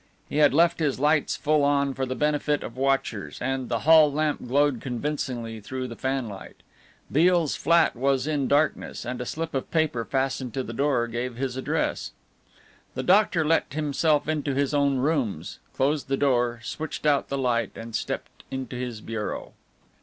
He 0.27 0.37
had 0.37 0.51
left 0.51 0.79
his 0.79 0.99
lights 0.99 1.35
full 1.35 1.63
on 1.63 1.93
for 1.93 2.07
the 2.07 2.15
benefit 2.15 2.63
of 2.63 2.75
watchers, 2.75 3.39
and 3.39 3.69
the 3.69 3.81
hall 3.81 4.11
lamp 4.11 4.47
glowed 4.47 4.81
convincingly 4.81 5.59
through 5.59 5.87
the 5.87 5.95
fanlight. 5.95 6.63
Beale's 7.11 7.55
flat 7.55 7.95
was 7.95 8.25
in 8.25 8.47
darkness, 8.47 9.05
and 9.05 9.21
a 9.21 9.27
slip 9.27 9.53
of 9.53 9.69
paper 9.69 10.03
fastened 10.03 10.55
to 10.55 10.63
the 10.63 10.73
door 10.73 11.05
gave 11.05 11.35
his 11.35 11.55
address. 11.55 12.13
The 12.95 13.03
doctor 13.03 13.45
let 13.45 13.73
himself 13.73 14.27
into 14.27 14.55
his 14.55 14.73
own 14.73 14.97
rooms, 14.97 15.59
closed 15.75 16.07
the 16.07 16.17
door, 16.17 16.61
switched 16.63 17.05
out 17.05 17.29
the 17.29 17.37
light 17.37 17.73
and 17.75 17.93
stepped 17.95 18.43
into 18.49 18.75
his 18.75 19.01
bureau. 19.01 19.53